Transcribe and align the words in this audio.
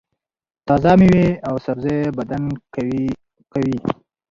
تازه 0.67 0.91
مېوې 0.99 1.27
او 1.47 1.55
سبزۍ 1.65 1.97
بدن 2.17 2.43
قوي 2.73 3.05
کوي. 3.51 3.77